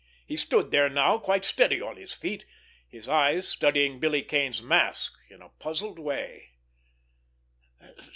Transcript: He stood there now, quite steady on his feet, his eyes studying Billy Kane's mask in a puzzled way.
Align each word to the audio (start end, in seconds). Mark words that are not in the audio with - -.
He 0.25 0.35
stood 0.35 0.71
there 0.71 0.89
now, 0.89 1.19
quite 1.19 1.45
steady 1.45 1.79
on 1.79 1.95
his 1.95 2.11
feet, 2.11 2.43
his 2.89 3.07
eyes 3.07 3.47
studying 3.47 3.99
Billy 3.99 4.23
Kane's 4.23 4.59
mask 4.59 5.13
in 5.29 5.43
a 5.43 5.49
puzzled 5.49 5.99
way. 5.99 6.53